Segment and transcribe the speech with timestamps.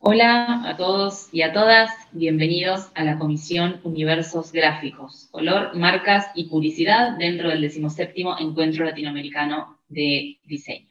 [0.00, 6.44] Hola a todos y a todas, bienvenidos a la Comisión Universos Gráficos, color, marcas y
[6.44, 10.86] publicidad dentro del 17 Encuentro Latinoamericano de Diseño.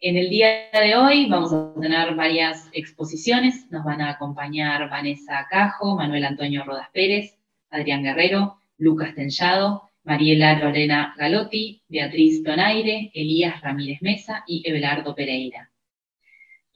[0.00, 5.46] En el día de hoy vamos a tener varias exposiciones, nos van a acompañar Vanessa
[5.48, 7.38] Cajo, Manuel Antonio Rodas Pérez,
[7.70, 15.70] Adrián Guerrero, Lucas Tenllado, Mariela Lorena Galotti, Beatriz Donaire, Elías Ramírez Mesa y Ebelardo Pereira.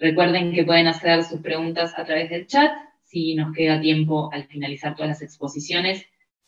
[0.02, 2.72] Recuerden que pueden hacer sus preguntas a través del chat.
[3.04, 6.04] Si nos queda tiempo al finalizar todas las exposiciones,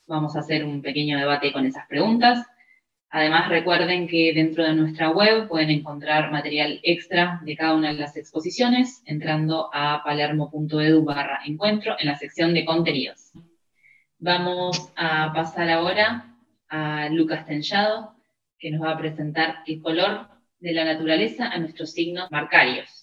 [0.09, 2.45] vamos a hacer un pequeño debate con esas preguntas.
[3.11, 8.01] Además, recuerden que dentro de nuestra web pueden encontrar material extra de cada una de
[8.01, 13.31] las exposiciones entrando a palermo.edu barra encuentro en la sección de contenidos.
[14.19, 16.35] Vamos a pasar ahora
[16.69, 18.17] a Lucas Tenllado,
[18.59, 20.27] que nos va a presentar el color
[20.59, 22.94] de la naturaleza a nuestros signos marcarios.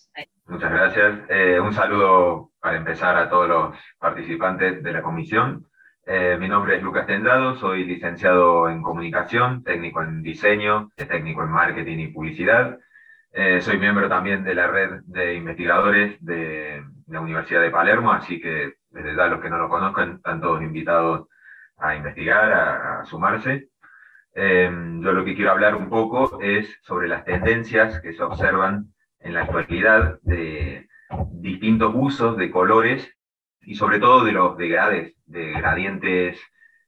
[0.47, 1.19] Muchas gracias.
[1.29, 5.65] Eh, un saludo para empezar a todos los participantes de la comisión.
[6.05, 11.49] Eh, mi nombre es Lucas Tendado, soy licenciado en comunicación, técnico en diseño, técnico en
[11.49, 12.79] marketing y publicidad.
[13.31, 18.41] Eh, soy miembro también de la red de investigadores de la Universidad de Palermo, así
[18.41, 21.27] que desde ya los que no lo conozcan están todos invitados
[21.77, 23.69] a investigar, a, sumarse.
[24.33, 28.91] Em, yo lo que quiero hablar un poco es sobre las tendencias que se observan
[29.21, 30.87] en la actualidad de
[31.31, 33.09] distintos usos de colores
[33.61, 36.39] y sobre todo de los degrades, de gradientes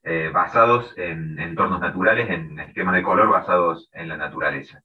[0.04, 4.82] eh, basados en entornos naturales, en esquemas de color basados en la naturaleza.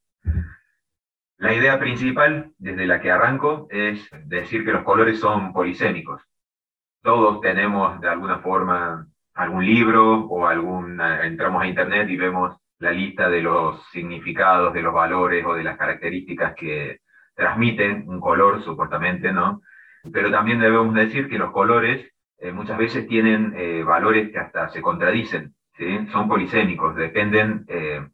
[1.39, 6.23] La idea principal desde la que arranco es decir que los colores son polisémicos.
[7.03, 12.91] Todos tenemos de alguna forma algún libro o algún, entramos a internet y vemos la
[12.91, 17.01] lista de los significados, de los valores o de las características que
[17.39, 19.63] transmiten un color, supuestamente, ¿no?
[20.13, 22.05] Pero también debemos decir que los colores
[22.39, 26.05] eh, muchas veces tienen eh, valores que hasta se contradicen, ¿sí?
[26.11, 28.05] Son polisémicos, dependen eh,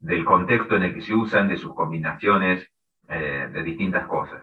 [0.00, 2.66] del contexto en el que se usan, de sus combinaciones,
[3.08, 4.40] de distintas cosas.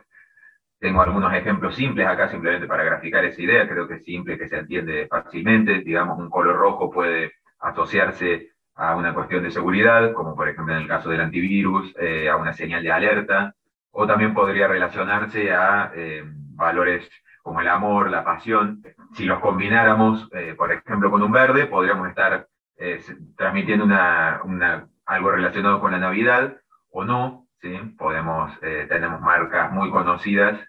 [0.80, 4.48] Tengo algunos ejemplos simples acá simplemente para graficar esa idea, creo que es simple, que
[4.48, 5.80] se entiende fácilmente.
[5.80, 7.32] Digamos, un color rojo puede
[7.62, 11.96] asociarse a una cuestión de seguridad, como por ejemplo en el caso del antivirus,
[12.32, 13.56] a una señal de alerta,
[13.92, 17.10] o también podría relacionarse a eh, valores
[17.42, 18.84] como el amor, la pasión.
[19.14, 22.48] Si los combináramos, eh, por ejemplo, con un verde, podríamos estar
[23.36, 26.56] transmitiendo una, algo relacionado con la Navidad
[26.92, 27.78] o no, ¿sí?
[27.98, 30.60] Podemos, eh, tenemos marcas muy conocidas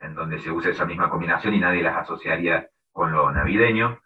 [0.00, 4.00] en donde se usa esa misma combinación y nadie las asociaría con lo navideño.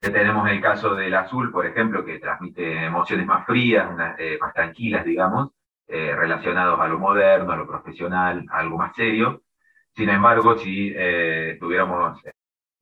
[0.00, 5.04] Tenemos el caso del azul, por ejemplo, que transmite emociones más frías, eh, más tranquilas,
[5.04, 5.50] digamos,
[5.88, 9.42] eh, relacionados a lo moderno, a lo profesional, a algo más serio.
[9.96, 12.20] Sin embargo, si estuviéramos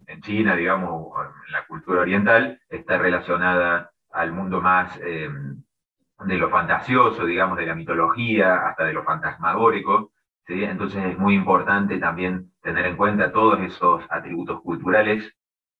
[0.06, 1.14] en China, digamos,
[1.46, 7.74] en la cultura oriental, está relacionada al mundo más de lo fantasioso, digamos, de la
[7.74, 10.12] mitología, hasta de lo fantasmagórico.
[10.46, 10.64] ¿sí?
[10.64, 15.32] Entonces es muy importante también tener en cuenta todos esos atributos culturales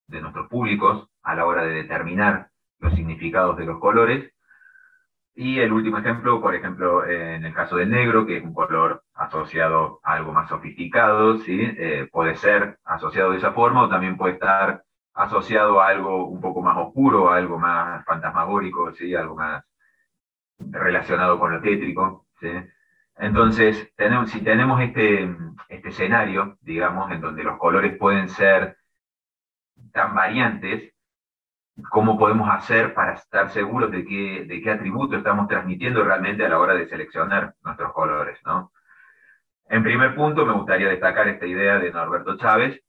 [0.06, 4.32] de nuestros públicos a la hora de determinar los significados de los colores.
[5.36, 9.04] Y el último ejemplo, por ejemplo, en el caso del negro, que es un color
[9.14, 11.60] asociado a algo más sofisticado, ¿sí?
[11.60, 14.82] Eh, puede ser asociado de esa forma o también puede estar
[15.16, 19.14] asociado a algo un poco más oscuro, a algo más fantasmagórico, ¿sí?
[19.14, 19.64] algo más
[20.58, 22.26] relacionado con lo tétrico.
[22.40, 22.48] ¿sí?
[23.16, 25.34] Entonces, tenemos, si tenemos este,
[25.68, 28.78] este escenario, digamos, en donde los colores pueden ser
[29.92, 30.92] tan variantes,
[31.90, 36.48] ¿cómo podemos hacer para estar seguros de qué, de qué atributo estamos transmitiendo realmente a
[36.48, 38.38] la hora de seleccionar nuestros colores?
[38.44, 38.72] ¿no?
[39.68, 42.80] En primer punto, me gustaría destacar esta idea de Norberto Chávez,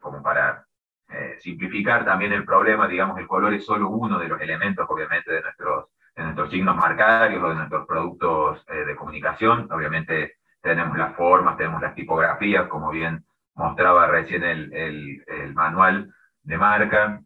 [0.00, 0.66] como para
[1.08, 5.32] eh, simplificar también el problema, digamos, el color es solo uno de los elementos, obviamente,
[5.32, 5.86] de nuestros
[6.16, 9.68] en nuestros signos marcarios o de nuestros productos eh, de comunicación.
[9.70, 13.24] Obviamente tenemos las formas, tenemos las tipografías, como bien
[13.54, 16.12] mostraba recién el, el, manual
[16.42, 17.20] de marca.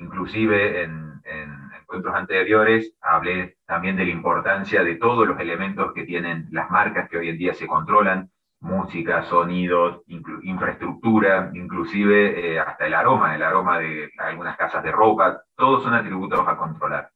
[0.00, 6.04] Inclusive en, en, encuentros anteriores hablé también de la importancia de todos los elementos que
[6.04, 8.30] tienen las marcas que hoy en día se controlan,
[8.60, 10.02] música, sonidos,
[10.42, 15.94] infraestructura, inclusive eh, hasta el aroma, el aroma de algunas casas de ropa, todos son
[15.94, 17.10] atributos a controlar.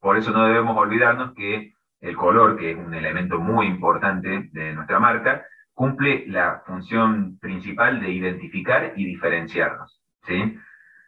[0.00, 4.74] Por eso no debemos olvidarnos que el color, que es un elemento muy importante de
[4.74, 10.02] nuestra marca, cumple la función principal de identificar y diferenciarnos.
[10.22, 10.58] ¿sí?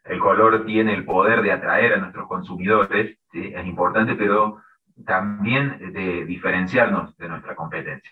[0.04, 3.52] El color tiene el poder de atraer a nuestros consumidores, ¿sí?
[3.54, 4.62] es importante, pero
[5.06, 8.10] también de diferenciarnos de nuestra competencia.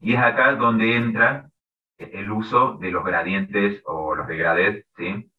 [0.00, 1.50] Y es acá donde entra
[1.98, 5.30] el uso de los gradientes o los degradés, ¿sí?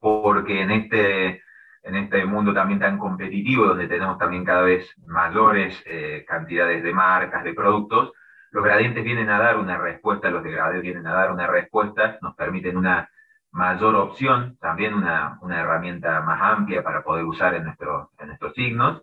[0.00, 1.42] Porque en este,
[1.82, 6.92] en este mundo también tan competitivo, donde tenemos también cada vez mayores eh, cantidades de
[6.92, 8.12] marcas, de productos,
[8.50, 12.34] los gradientes vienen a dar una respuesta, los degradés vienen a dar una respuesta, nos
[12.34, 13.10] permiten una
[13.50, 18.54] mayor opción, también una, una herramienta más amplia para poder usar en, nuestro, en nuestros
[18.54, 19.02] signos,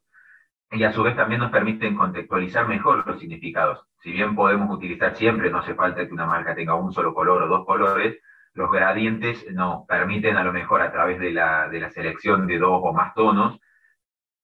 [0.72, 3.86] y a su vez también nos permiten contextualizar mejor los significados.
[4.02, 7.44] Si bien podemos utilizar siempre, no hace falta que una marca tenga un solo color
[7.44, 8.20] o dos colores,
[8.54, 12.58] los gradientes nos permiten a lo mejor a través de la, de la selección de
[12.58, 13.60] dos o más tonos,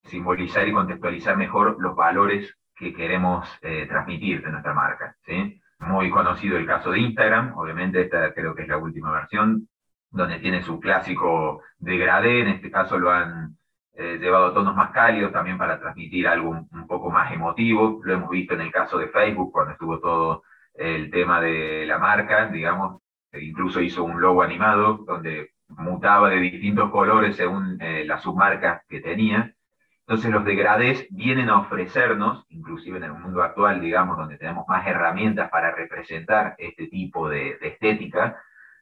[0.03, 5.15] simbolizar y contextualizar mejor los valores que queremos eh, transmitir de nuestra marca.
[5.25, 5.61] ¿sí?
[5.79, 9.67] Muy conocido el caso de Instagram, obviamente esta creo que es la última versión,
[10.11, 13.57] donde tiene su clásico degradé, en este caso lo han
[13.93, 18.01] eh, llevado tonos más cálidos también para transmitir algo un, poco más emotivo.
[18.03, 20.43] Lo hemos visto en el caso de Facebook, cuando estuvo todo
[20.73, 23.01] el tema de la marca, digamos,
[23.33, 29.01] incluso hizo un logo animado donde mutaba de distintos colores según eh, la submarca que
[29.01, 29.53] tenía.
[30.01, 34.85] Entonces los degradés vienen a ofrecernos, inclusive en el mundo actual, digamos, donde tenemos más
[34.85, 38.41] herramientas para representar este tipo de estética,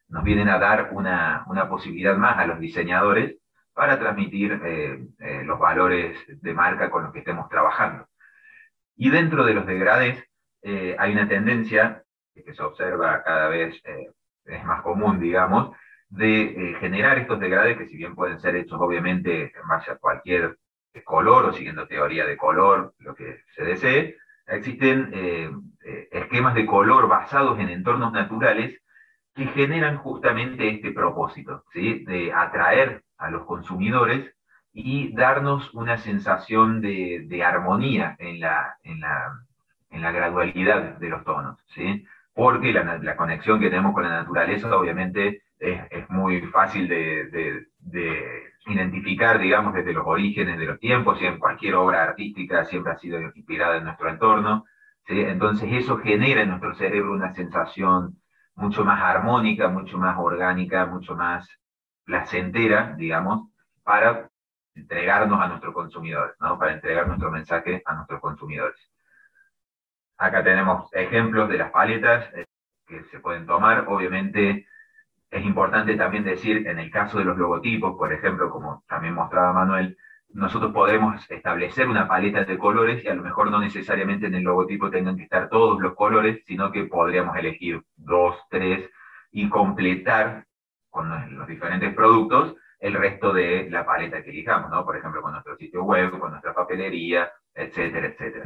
[0.10, 3.38] nos vienen a dar una, posibilidad más a los diseñadores
[3.74, 8.08] para transmitir eh, eh, los valores de marca con los que estemos trabajando.
[8.98, 10.22] Y dentro de los degrades
[10.64, 12.04] eh, hay una tendencia
[12.34, 13.82] que se observa cada vez,
[14.46, 15.76] es más común, digamos,
[16.08, 20.58] de generar estos degrades que si bien pueden ser hechos obviamente en a cualquier
[21.04, 24.18] color o siguiendo teoría de color, lo que se desee,
[24.48, 25.74] existen
[26.12, 28.80] esquemas de color basados en entornos naturales
[29.40, 32.04] que generan justamente este propósito, ¿sí?
[32.04, 34.36] de atraer a los consumidores
[34.74, 39.40] y darnos una sensación de, armonía en la, en, la,
[39.92, 42.06] en la, gradualidad de los tonos, ¿sí?
[42.34, 48.50] porque la, conexión que tenemos con la naturaleza obviamente es, es muy fácil de, de,
[48.68, 53.00] identificar, digamos, desde los orígenes de los tiempos, y en cualquier obra artística siempre ha
[53.00, 54.66] sido inspirada en nuestro entorno,
[55.08, 55.22] ¿sí?
[55.22, 58.20] entonces eso genera en nuestro cerebro una sensación
[58.60, 61.48] mucho más armónica, mucho más orgánica, mucho más
[62.04, 63.50] placentera, digamos,
[63.84, 64.30] para
[64.76, 66.60] entregarnos a nuestros consumidores, ¿no?
[66.60, 68.80] para entregar nuestro mensaje a nuestros consumidores.
[70.18, 72.46] Acá tenemos ejemplos de las paletas eh,
[72.86, 73.86] que se pueden tomar.
[73.88, 74.68] Obviamente
[75.32, 79.54] es importante también decir, en el caso de los logotipos, por ejemplo, como también mostraba
[79.54, 79.98] Manuel,
[80.32, 84.44] nosotros podemos establecer una paleta de colores y a lo mejor no necesariamente en el
[84.44, 88.90] logotipo tengan que estar todos los colores, sino que podríamos elegir dos, tres
[89.32, 90.46] y completar
[90.90, 94.86] con los diferentes productos el resto de la paleta que elijamos, ¿no?
[94.86, 98.46] Por ejemplo, con nuestro sitio web, con nuestra papelería, etcétera, etcétera.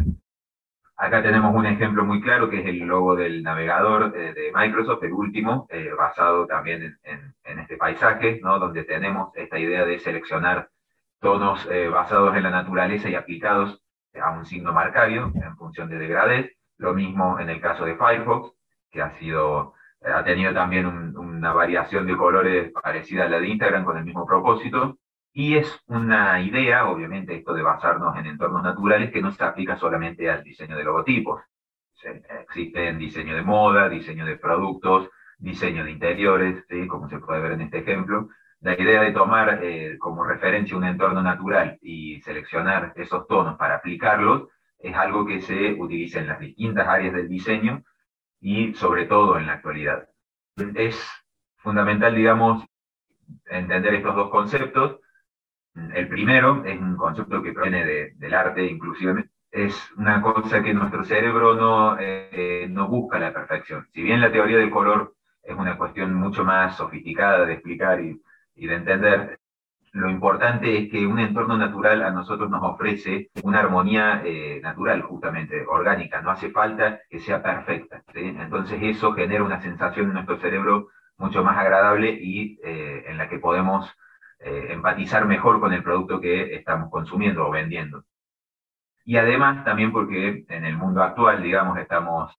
[0.96, 5.04] Acá tenemos un ejemplo muy claro que es el logo del navegador eh, de Microsoft,
[5.04, 8.60] el último, eh, basado también en, en, este paisaje, ¿no?
[8.60, 10.70] donde tenemos esta idea de seleccionar
[11.24, 13.82] tonos eh, basados en la naturaleza y aplicados
[14.22, 16.52] a un signo marcario en función de degradés.
[16.78, 18.52] Lo mismo en el caso de Firefox,
[18.92, 23.48] que ha, sido, eh, ha tenido también una variación de colores parecida a la de
[23.48, 25.00] Instagram con el mismo propósito.
[25.32, 29.78] Y es una idea, obviamente, esto de basarnos en entornos naturales que no se aplica
[29.78, 31.42] solamente al diseño de logotipos.
[32.42, 37.62] Existen diseño de moda, diseño de productos, diseño de interiores, como se puede ver en
[37.62, 38.28] este ejemplo,
[38.64, 43.76] la idea de tomar eh, como referencia un entorno natural y seleccionar esos tonos para
[43.76, 44.48] aplicarlos
[44.80, 47.84] es algo que se utiliza en las distintas áreas del diseño
[48.40, 50.08] y sobre todo en la actualidad.
[50.76, 50.98] Es
[51.58, 52.64] fundamental, digamos,
[53.46, 55.00] entender estos dos conceptos.
[55.94, 61.04] El primero es un concepto que proviene del arte, inclusive es una cosa que nuestro
[61.04, 63.88] cerebro no, eh, no busca la perfección.
[63.92, 68.22] Si bien la teoría del color es una cuestión mucho más sofisticada de explicar y
[68.56, 69.40] y de entender,
[69.94, 75.04] lo importante es que un entorno natural a nosotros nos ofrece una armonía eh, natural,
[75.04, 76.22] justamente, orgánica.
[76.22, 78.04] No hace falta que sea perfecta.
[78.16, 83.30] Entonces eso genera una sensación en nuestro cerebro mucho más agradable y eh, en la
[83.30, 83.88] que podemos
[84.40, 88.04] eh, empatizar mejor con el producto que estamos consumiendo o vendiendo.
[89.06, 92.36] Y además también porque en el mundo actual, digamos, estamos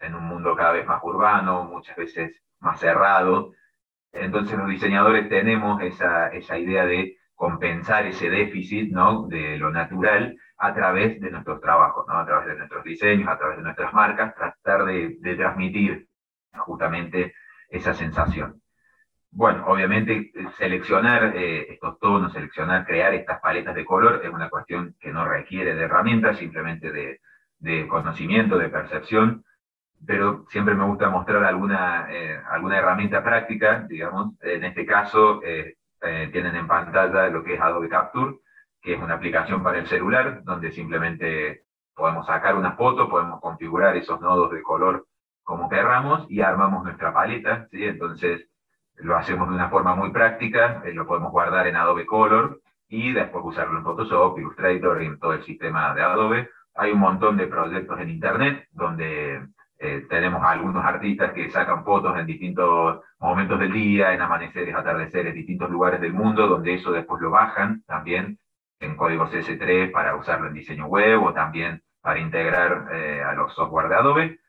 [0.00, 3.52] en un mundo cada vez más urbano, muchas veces más cerrado,
[4.12, 9.26] entonces los diseñadores tenemos esa, esa idea de compensar ese déficit ¿no?
[9.28, 13.58] de lo natural a través de nuestros trabajos, a través de nuestros diseños, a través
[13.58, 16.08] de nuestras marcas, tratar de, de transmitir
[16.56, 17.34] justamente
[17.68, 18.60] esa sensación.
[19.30, 24.96] Bueno, obviamente seleccionar eh, estos tonos, seleccionar, crear estas paletas de color es una cuestión
[24.98, 27.20] que no requiere de herramientas, simplemente de,
[27.58, 29.44] de conocimiento, de percepción,
[30.06, 34.34] pero siempre me gusta mostrar alguna, eh, alguna herramienta práctica, digamos.
[34.40, 38.36] En este caso, eh, eh, tienen en pantalla lo que es Adobe Capture,
[38.80, 41.64] que es una aplicación para el celular, donde simplemente
[41.94, 45.06] podemos sacar una foto, podemos configurar esos nodos de color
[45.42, 47.84] como querramos y armamos nuestra paleta, ¿sí?
[47.84, 48.48] Entonces,
[48.96, 53.44] lo hacemos de una forma muy práctica, lo podemos guardar en Adobe Color y después
[53.44, 56.50] usarlo en Photoshop, Illustrator y en todo el sistema de Adobe.
[56.74, 59.46] Hay un montón de proyectos en Internet donde
[59.80, 65.34] eh, tenemos algunos artistas que sacan fotos en distintos momentos del día, en amaneceres, atardeceres,
[65.34, 68.38] distintos lugares del mundo, donde eso después lo bajan también
[68.80, 73.54] en código CS3 para usarlo en diseño web o también para integrar eh, a los
[73.54, 74.40] software de Adobe.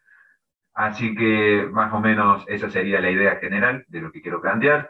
[0.73, 4.89] Así que más o menos esa sería la idea general de lo que quiero plantear.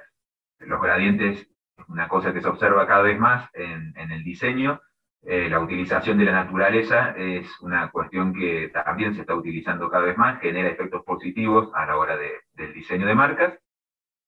[0.59, 4.81] Los gradientes es una cosa que se observa cada vez más en el diseño
[5.23, 10.05] eh, la utilización de la naturaleza es una cuestión que también se está utilizando cada
[10.05, 12.17] vez más, genera efectos positivos a la hora
[12.53, 13.59] del diseño de marcas.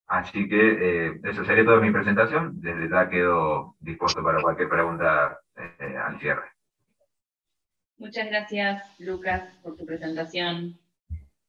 [0.08, 2.60] Así que eh, eso sería toda mi presentación.
[2.60, 6.52] Desde ya quedo dispuesto para cualquier pregunta eh, al cierre.
[7.98, 10.78] Muchas gracias, Lucas, por tu presentación.